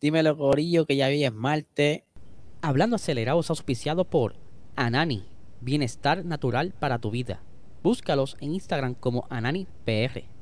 [0.00, 2.04] Dímelo, Corillo, que ya vi es Marte.
[2.60, 4.36] Hablando acelerados auspiciado por
[4.76, 5.24] Anani,
[5.60, 7.42] bienestar natural para tu vida.
[7.82, 10.35] Búscalos en Instagram como AnaniPR.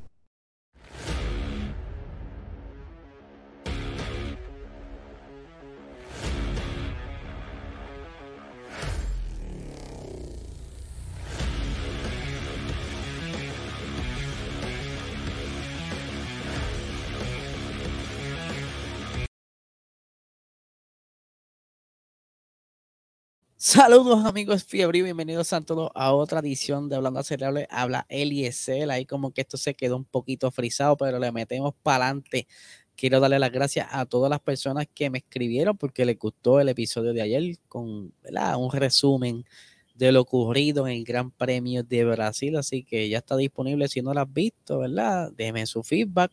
[23.67, 27.67] Saludos amigos Fiebre y bienvenidos a todos a otra edición de Hablando Acelerable.
[27.71, 32.05] Habla Eliezer, ahí como que esto se quedó un poquito frisado, pero le metemos para
[32.05, 32.47] adelante.
[32.95, 36.69] Quiero darle las gracias a todas las personas que me escribieron porque les gustó el
[36.69, 39.47] episodio de ayer con un resumen
[39.95, 42.57] de lo ocurrido en el Gran Premio de Brasil.
[42.57, 45.33] Así que ya está disponible si no lo has visto, ¿verdad?
[45.35, 46.33] Déjeme su feedback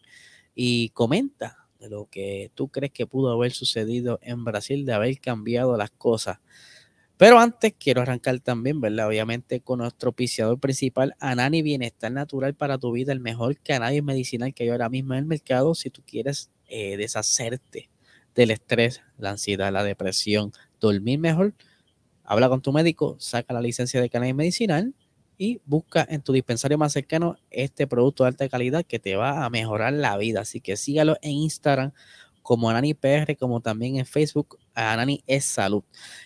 [0.54, 5.18] y comenta de lo que tú crees que pudo haber sucedido en Brasil, de haber
[5.22, 6.40] cambiado las cosas.
[7.22, 9.08] Pero antes quiero arrancar también, ¿verdad?
[9.08, 14.56] Obviamente con nuestro auspiciador principal, Anani Bienestar Natural para tu vida, el mejor cannabis medicinal
[14.56, 17.92] que hay ahora mismo en el mercado si tú quieres eh, deshacerte
[18.34, 21.54] del estrés, la ansiedad, la depresión, dormir mejor.
[22.24, 24.96] Habla con tu médico, saca la licencia de cannabis medicinal
[25.38, 29.46] y busca en tu dispensario más cercano este producto de alta calidad que te va
[29.46, 30.42] a mejorar la vida.
[30.42, 31.92] Así que sígalo en Instagram
[32.42, 35.84] como Anani PR, como también en Facebook, Anani es Salud.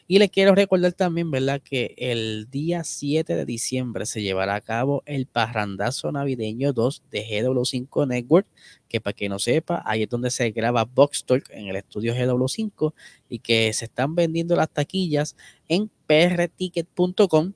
[0.07, 1.61] Y le quiero recordar también, ¿verdad?
[1.61, 7.25] Que el día 7 de diciembre se llevará a cabo el Parrandazo Navideño 2 de
[7.25, 8.47] GW5 Network,
[8.87, 12.13] que para que no sepa, ahí es donde se graba Box Talk en el estudio
[12.13, 12.93] GW5
[13.29, 15.35] y que se están vendiendo las taquillas
[15.67, 17.53] en prticket.com.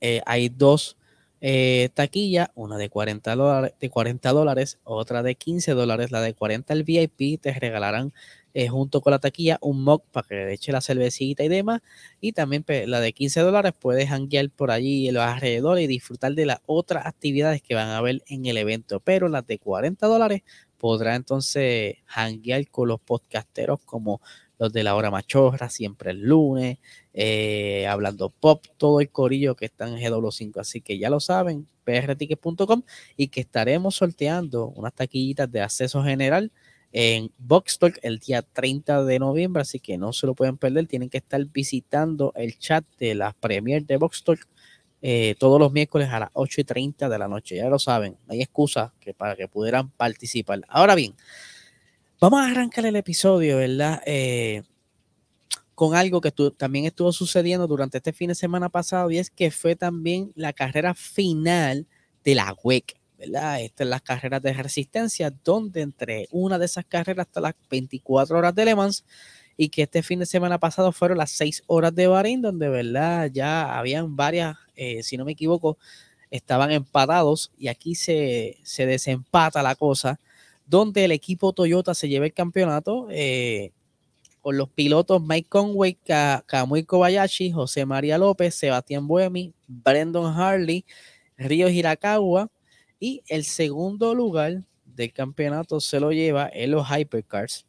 [0.00, 0.96] Eh, hay dos
[1.40, 6.34] eh, taquilla, una de 40 dólares, de 40 dólares, otra de 15 dólares, la de
[6.34, 8.12] 40 el VIP, te regalarán
[8.54, 11.80] eh, junto con la taquilla un mock para que le eche la cervecita y demás,
[12.20, 16.34] y también la de 15 dólares puedes hanguear por allí en los alrededores y disfrutar
[16.34, 20.06] de las otras actividades que van a haber en el evento, pero las de 40
[20.06, 20.42] dólares
[20.78, 24.20] podrá entonces hanguear con los podcasteros como
[24.58, 26.78] los de la hora machorra, siempre el lunes,
[27.14, 30.60] eh, hablando pop, todo el corillo que está en GW5.
[30.60, 32.82] Así que ya lo saben, prticket.com
[33.16, 36.52] y que estaremos sorteando unas taquillitas de acceso general
[36.92, 40.86] en Boxtalk el día 30 de noviembre, así que no se lo pueden perder.
[40.86, 44.46] Tienen que estar visitando el chat de las premier de Boxtalk
[45.00, 47.56] eh, todos los miércoles a las 8 y 30 de la noche.
[47.56, 50.60] Ya lo saben, hay excusa que para que pudieran participar.
[50.68, 51.14] Ahora bien,
[52.20, 54.02] Vamos a arrancar el episodio, ¿verdad?
[54.04, 54.64] Eh,
[55.76, 59.52] con algo que también estuvo sucediendo durante este fin de semana pasado y es que
[59.52, 61.86] fue también la carrera final
[62.24, 63.60] de la WEC, ¿verdad?
[63.60, 68.54] Estas las carreras de resistencia, donde entre una de esas carreras hasta las 24 horas
[68.54, 69.04] de Le Mans
[69.56, 73.30] y que este fin de semana pasado fueron las 6 horas de Bahrein, donde, ¿verdad?
[73.32, 75.78] Ya habían varias, eh, si no me equivoco,
[76.30, 80.20] estaban empatados y aquí se, se desempata la cosa
[80.66, 83.72] donde el equipo Toyota se lleva el campeonato eh,
[84.42, 85.98] con los pilotos Mike Conway,
[86.46, 90.84] Kamui Kobayashi, José María López, Sebastián Buemi, Brendan Harley,
[91.38, 92.50] Río Hirakawa
[93.00, 97.66] y el segundo lugar del campeonato se lo lleva en los Hypercars.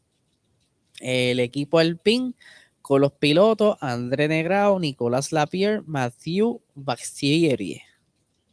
[1.00, 2.34] El equipo Alpine
[2.82, 7.82] con los pilotos André Negrao, Nicolás Lapierre, Mathieu Bastieri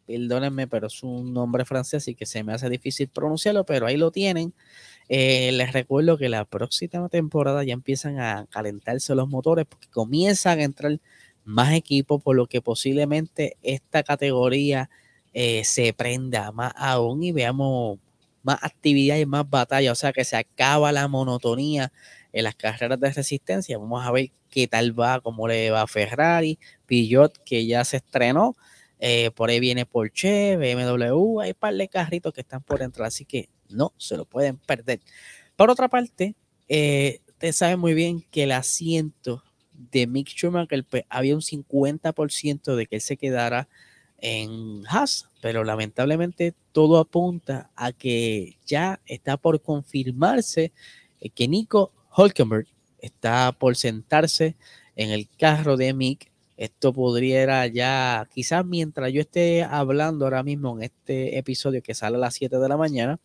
[0.07, 3.97] perdónenme, pero es un nombre francés y que se me hace difícil pronunciarlo, pero ahí
[3.97, 4.53] lo tienen.
[5.09, 10.59] Eh, les recuerdo que la próxima temporada ya empiezan a calentarse los motores porque comienzan
[10.59, 10.99] a entrar
[11.43, 14.89] más equipos, por lo que posiblemente esta categoría
[15.39, 17.99] eh, se prenda más aún y veamos
[18.41, 21.93] más actividad y más batalla, o sea que se acaba la monotonía
[22.33, 23.77] en las carreras de resistencia.
[23.77, 27.97] Vamos a ver qué tal va, cómo le va a Ferrari, Pillot, que ya se
[27.97, 28.55] estrenó.
[28.97, 33.05] Eh, por ahí viene Porsche, BMW, hay un par de carritos que están por entrar,
[33.05, 35.01] así que no se lo pueden perder.
[35.55, 36.33] Por otra parte,
[36.67, 42.87] eh, ustedes muy bien que el asiento de Mick Schumacher pues, había un 50% de
[42.87, 43.69] que él se quedara
[44.19, 50.73] en Haas, pero lamentablemente todo apunta a que ya está por confirmarse
[51.19, 52.67] eh, que Nico Hulkenberg
[52.99, 54.55] está por sentarse
[54.95, 56.31] en el carro de Mick.
[56.57, 62.17] Esto podría ya, quizás mientras yo esté hablando ahora mismo en este episodio que sale
[62.17, 63.19] a las 7 de la mañana,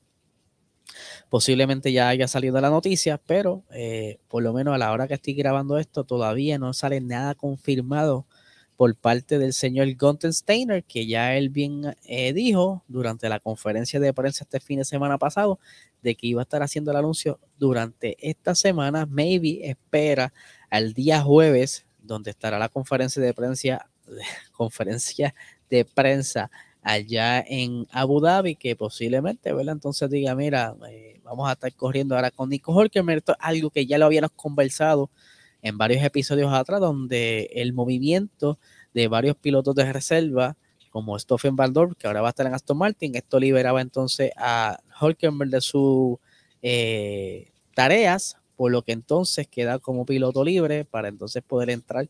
[1.30, 5.14] posiblemente ya haya salido la noticia, pero eh, por lo menos a la hora que
[5.14, 8.26] estoy grabando esto todavía no sale nada confirmado
[8.76, 14.00] por parte del señor Gunther Steiner, que ya él bien eh, dijo durante la conferencia
[14.00, 15.58] de prensa este fin de semana pasado,
[16.02, 20.32] de que iba a estar haciendo el anuncio durante esta semana, maybe espera
[20.70, 23.88] al día jueves, donde estará la conferencia de prensa,
[24.52, 25.34] conferencia
[25.70, 26.50] de prensa
[26.82, 29.74] allá en Abu Dhabi, que posiblemente, ¿verdad?
[29.74, 33.98] Entonces diga, mira, eh, vamos a estar corriendo ahora con Nico Hulkenberg, algo que ya
[33.98, 35.10] lo habíamos conversado
[35.62, 38.58] en varios episodios atrás, donde el movimiento
[38.92, 40.56] de varios pilotos de reserva,
[40.90, 44.78] como Stoffen Baldor, que ahora va a estar en Aston Martin, esto liberaba entonces a
[45.00, 46.18] Hulkenberg de sus
[46.60, 52.08] eh, tareas, por lo que entonces queda como piloto libre para entonces poder entrar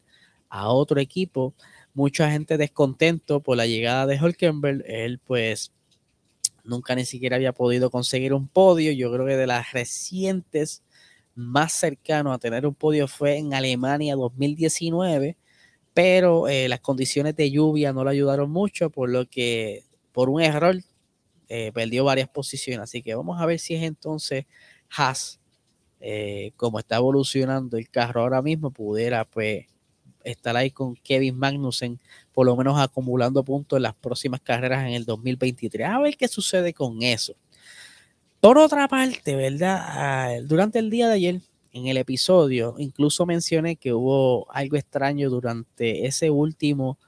[0.48, 1.54] a otro equipo.
[1.94, 5.72] Mucha gente descontento por la llegada de Hulkenberg, él pues
[6.64, 10.82] nunca ni siquiera había podido conseguir un podio, yo creo que de las recientes
[11.34, 15.36] más cercano a tener un podio fue en Alemania 2019,
[15.94, 20.42] pero eh, las condiciones de lluvia no le ayudaron mucho, por lo que por un
[20.42, 20.76] error
[21.48, 22.84] eh, perdió varias posiciones.
[22.84, 24.46] Así que vamos a ver si es entonces
[24.96, 25.40] Haas,
[26.00, 29.66] eh, como está evolucionando el carro ahora mismo, pudiera pues
[30.24, 32.00] estar ahí con Kevin Magnussen,
[32.32, 35.88] por lo menos acumulando puntos en las próximas carreras en el 2023.
[35.88, 37.34] A ver qué sucede con eso.
[38.42, 39.78] Por otra parte, ¿verdad?
[39.80, 41.40] Ah, durante el día de ayer,
[41.72, 46.98] en el episodio, incluso mencioné que hubo algo extraño durante ese último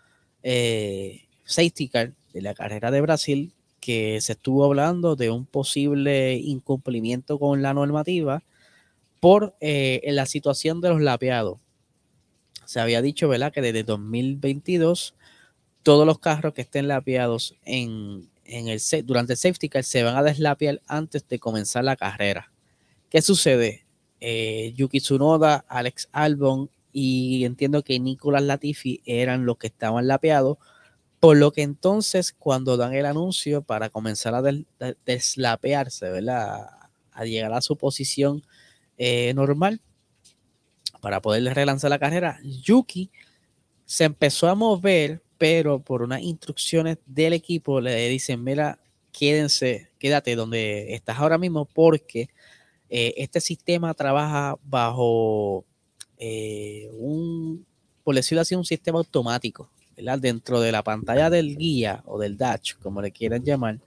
[0.44, 6.34] eh, safety car de la carrera de Brasil, que se estuvo hablando de un posible
[6.34, 8.44] incumplimiento con la normativa
[9.19, 11.58] por eh, la situación de los lapeados.
[12.64, 15.16] Se había dicho, ¿verdad?, que desde 2022
[15.82, 20.17] todos los carros que estén lapeados en en el, durante el safety car se van
[20.17, 22.52] a deslapiar antes de comenzar la carrera.
[23.11, 23.87] ¿Qué sucede?
[24.20, 30.58] Eh, Yuki Tsunoda, Alex Albon y entiendo que Nicolas Latifi eran los que estaban lapeados,
[31.20, 34.43] por lo que entonces cuando dan el anuncio para comenzar a
[35.05, 36.69] deslapearse, ¿verdad?
[37.12, 38.44] A llegar a su posición
[38.97, 39.81] eh, normal
[41.00, 43.11] para poder relanzar la carrera, Yuki
[43.85, 48.79] se empezó a mover pero por unas instrucciones del equipo le dicen, mira,
[49.12, 52.31] quédense, quédate donde estás ahora mismo porque
[52.88, 55.67] eh, este sistema trabaja bajo
[56.17, 57.67] eh, un,
[58.02, 60.19] por decirlo así, un sistema automático, ¿verdad?
[60.19, 63.81] Dentro de la pantalla del guía o del dash, como le quieran llamar,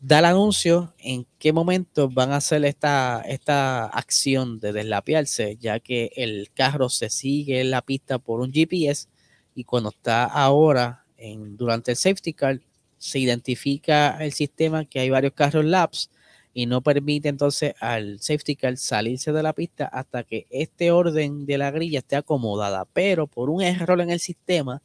[0.00, 5.80] da el anuncio en qué momento van a hacer esta, esta acción de deslapiarse, ya
[5.80, 9.08] que el carro se sigue en la pista por un GPS
[9.56, 12.60] y cuando está ahora en, durante el safety car,
[12.98, 16.10] se identifica el sistema que hay varios carros laps
[16.52, 21.46] y no permite entonces al safety car salirse de la pista hasta que este orden
[21.46, 22.84] de la grilla esté acomodada.
[22.92, 24.82] Pero por un error en el sistema,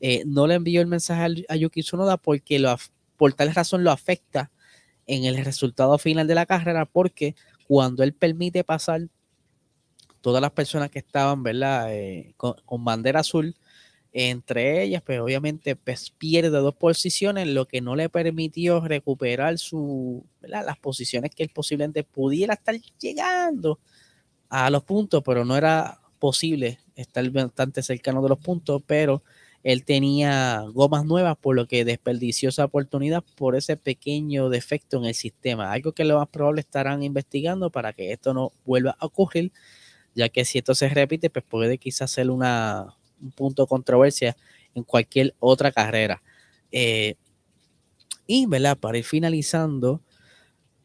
[0.00, 2.62] eh, no le envió el mensaje a Yuki Tsunoda porque
[3.16, 4.50] por tal razón lo afecta
[5.06, 7.36] en el resultado final de la carrera porque
[7.68, 9.02] cuando él permite pasar
[10.20, 11.94] todas las personas que estaban, ¿verdad?
[11.94, 13.54] Eh, con bandera azul,
[14.26, 20.26] entre ellas, pues obviamente pues, pierde dos posiciones, lo que no le permitió recuperar su,
[20.40, 23.78] las posiciones que él posiblemente pudiera estar llegando
[24.48, 29.22] a los puntos, pero no era posible estar bastante cercano de los puntos, pero
[29.62, 35.04] él tenía gomas nuevas, por lo que desperdició esa oportunidad por ese pequeño defecto en
[35.04, 39.06] el sistema, algo que lo más probable estarán investigando para que esto no vuelva a
[39.06, 39.52] ocurrir,
[40.14, 44.36] ya que si esto se repite, pues puede quizás ser una, un punto de controversia
[44.74, 46.22] en cualquier otra carrera.
[46.70, 47.14] Eh,
[48.26, 48.76] y, ¿verdad?
[48.78, 50.02] Para ir finalizando,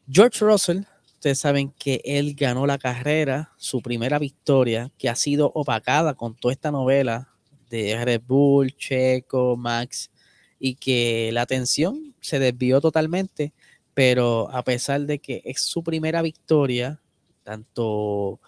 [0.08, 0.82] George Russell,
[1.14, 6.34] ustedes saben que él ganó la carrera, su primera victoria, que ha sido opacada con
[6.34, 7.30] toda esta novela
[7.70, 10.10] de Red Bull, Checo, Max,
[10.58, 13.52] y que la atención se desvió totalmente,
[13.92, 17.00] pero a pesar de que es su primera victoria,
[17.42, 18.40] tanto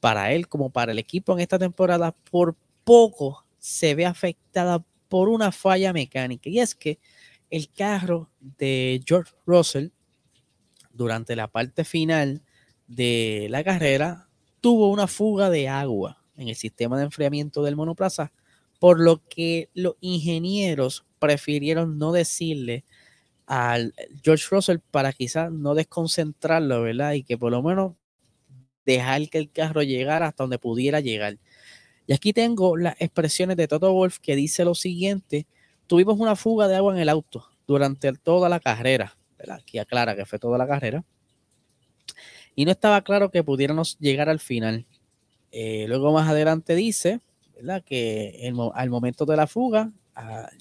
[0.00, 5.28] para él como para el equipo en esta temporada, por poco se ve afectada por
[5.28, 6.98] una falla mecánica y es que
[7.50, 9.88] el carro de George Russell
[10.92, 12.42] durante la parte final
[12.86, 14.28] de la carrera
[14.60, 18.32] tuvo una fuga de agua en el sistema de enfriamiento del monoplaza,
[18.80, 22.84] por lo que los ingenieros prefirieron no decirle
[23.46, 27.12] al George Russell para quizás no desconcentrarlo, ¿verdad?
[27.12, 27.92] Y que por lo menos
[28.86, 31.38] dejar que el carro llegara hasta donde pudiera llegar.
[32.06, 35.46] Y aquí tengo las expresiones de Toto Wolf que dice lo siguiente,
[35.86, 39.16] tuvimos una fuga de agua en el auto durante toda la carrera,
[39.48, 41.04] aquí aclara que fue toda la carrera,
[42.54, 44.86] y no estaba claro que pudiéramos llegar al final.
[45.50, 47.20] Eh, luego más adelante dice.
[47.86, 49.90] Que al momento de la fuga,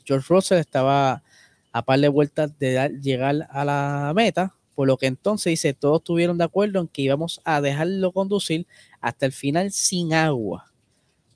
[0.06, 1.24] George Russell estaba
[1.72, 6.00] a par de vueltas de llegar a la meta, por lo que entonces dice, todos
[6.00, 8.68] estuvieron de acuerdo en que íbamos a dejarlo conducir
[9.02, 10.72] hasta el final sin agua,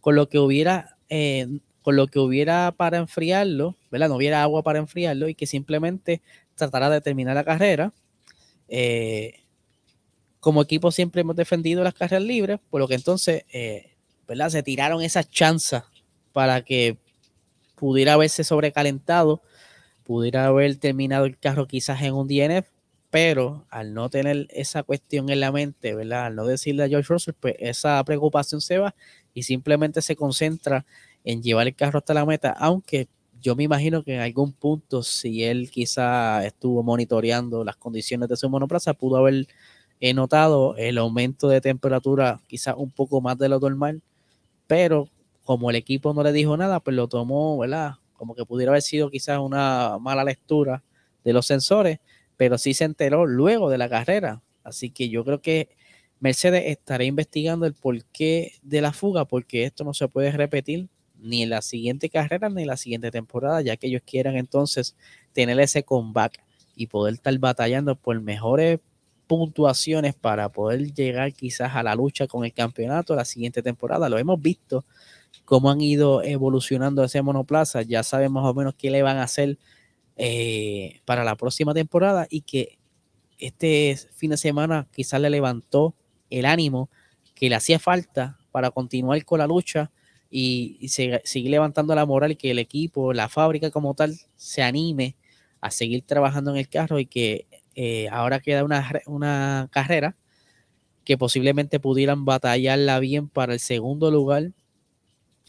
[0.07, 4.07] con lo que hubiera, eh, con lo que hubiera para enfriarlo, ¿verdad?
[4.07, 6.21] No hubiera agua para enfriarlo y que simplemente
[6.55, 7.91] tratara de terminar la carrera.
[8.69, 9.43] Eh,
[10.39, 13.97] como equipo siempre hemos defendido las carreras libres, por lo que entonces, eh,
[14.29, 14.49] ¿verdad?
[14.49, 15.83] Se tiraron esas chanzas
[16.31, 16.97] para que
[17.75, 19.41] pudiera haberse sobrecalentado,
[20.05, 22.69] pudiera haber terminado el carro quizás en un DNF,
[23.09, 26.27] pero al no tener esa cuestión en la mente, ¿verdad?
[26.27, 28.95] Al no decirle a George Russell, pues esa preocupación se va
[29.37, 30.83] y simplemente se concentra
[31.23, 33.07] en llevar el carro hasta la meta, aunque
[33.39, 38.35] yo me imagino que en algún punto, si él quizá estuvo monitoreando las condiciones de
[38.35, 39.45] su monoplaza, pudo haber
[40.15, 44.01] notado el aumento de temperatura quizás un poco más de lo normal,
[44.65, 45.07] pero
[45.43, 47.91] como el equipo no le dijo nada, pues lo tomó, ¿verdad?
[48.13, 50.83] Como que pudiera haber sido quizás una mala lectura
[51.23, 51.99] de los sensores
[52.37, 54.41] pero sí se enteró luego de la carrera.
[54.63, 55.69] Así que yo creo que
[56.19, 61.43] Mercedes estará investigando el porqué de la fuga, porque esto no se puede repetir ni
[61.43, 64.95] en la siguiente carrera ni en la siguiente temporada, ya que ellos quieran entonces
[65.33, 66.43] tener ese comeback
[66.75, 68.79] y poder estar batallando por mejores
[69.27, 74.09] puntuaciones para poder llegar quizás a la lucha con el campeonato la siguiente temporada.
[74.09, 74.85] Lo hemos visto
[75.45, 79.23] cómo han ido evolucionando ese monoplaza, ya sabemos más o menos qué le van a
[79.23, 79.57] hacer
[80.15, 82.79] eh, para la próxima temporada y que
[83.37, 85.93] este fin de semana quizás le levantó
[86.29, 86.89] el ánimo
[87.35, 89.91] que le hacía falta para continuar con la lucha
[90.29, 95.15] y, seguir levantando la moral que el equipo, la fábrica como tal, se anime
[95.61, 100.15] a seguir trabajando en el carro y que eh, ahora queda una, una carrera
[101.05, 104.51] que posiblemente pudieran batallarla bien para el segundo lugar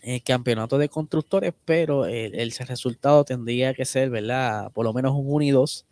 [0.02, 4.70] el campeonato de constructores, pero el, resultado tendría que ser, ¿verdad?
[4.72, 5.86] Por lo menos un 1 y 2,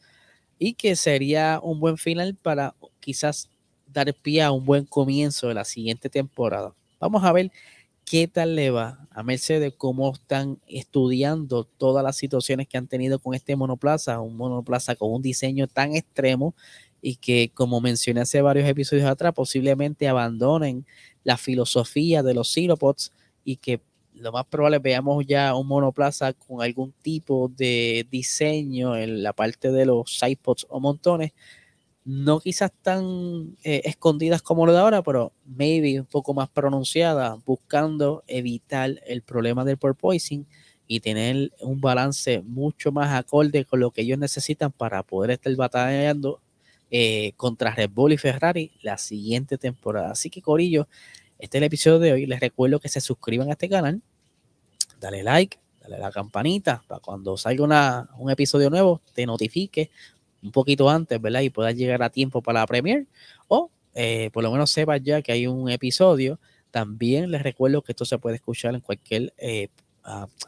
[0.59, 3.51] y que sería un buen final para quizás
[3.97, 6.75] dar pie a un buen comienzo de la siguiente temporada.
[7.01, 7.51] Vamos a ver
[8.05, 13.19] qué tal le va a Mercedes, cómo están estudiando todas las situaciones que han tenido
[13.19, 16.55] con este monoplaza, un monoplaza con un diseño tan extremo
[17.01, 20.85] y que, como mencioné hace varios episodios atrás, posiblemente abandonen
[21.25, 23.13] la filosofía de los Siropods
[23.45, 23.81] y que
[24.13, 29.71] lo más probable veamos ya un monoplaza con algún tipo de diseño en la parte
[29.71, 31.33] de los sidepods o montones,
[32.07, 37.37] no quizás tan eh, escondidas como lo de ahora, pero maybe un poco más pronunciada,
[37.45, 40.47] buscando evitar el problema del porpoising
[40.87, 45.53] y tener un balance mucho más acorde con lo que ellos necesitan para poder estar
[45.57, 46.41] batallando
[46.93, 50.13] eh, contra Red Bull y Ferrari la siguiente temporada.
[50.13, 50.87] Así que Corillo,
[51.41, 52.27] este es el episodio de hoy.
[52.27, 54.01] Les recuerdo que se suscriban a este canal,
[55.01, 59.91] dale like, dale a la campanita para cuando salga un episodio nuevo te notifique
[60.47, 61.41] un poquito antes, ¿verdad?
[61.41, 63.07] Y puedas llegar a tiempo para la premiere
[63.49, 66.39] o eh, por lo menos sepas ya que hay un episodio.
[66.71, 69.69] También les recuerdo que esto se puede escuchar en cualquier eh,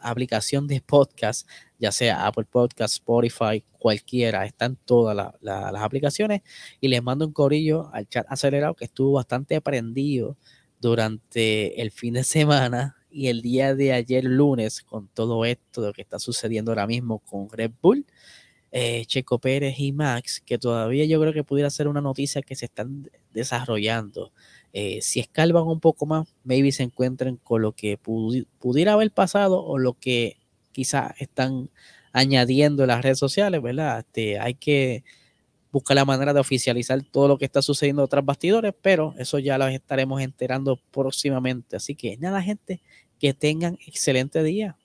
[0.00, 6.42] aplicación de podcast, ya sea Apple Podcast, Spotify, cualquiera, están todas las aplicaciones.
[6.80, 10.36] Y les mando un corillo al chat acelerado que estuvo bastante aprendido
[10.80, 15.88] durante el fin de semana y el día de ayer lunes con todo esto de
[15.88, 18.06] lo que está sucediendo ahora mismo con Red Bull,
[18.72, 22.54] eh, Checo Pérez y Max, que todavía yo creo que pudiera ser una noticia que
[22.54, 24.32] se están desarrollando.
[24.72, 29.64] Eh, si escalvan un poco más, maybe se encuentren con lo que pudiera haber pasado
[29.64, 30.38] o lo que
[30.72, 31.70] quizás están
[32.12, 34.00] añadiendo en las redes sociales, ¿verdad?
[34.00, 35.04] Este, hay que
[35.72, 39.58] busca la manera de oficializar todo lo que está sucediendo tras bastidores, pero eso ya
[39.58, 41.76] lo estaremos enterando próximamente.
[41.76, 42.80] Así que nada, gente,
[43.18, 44.76] que tengan excelente día.